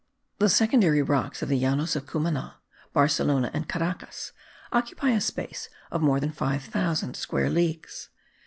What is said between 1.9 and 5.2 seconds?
of Cumana, Barcelona and Caracas occupy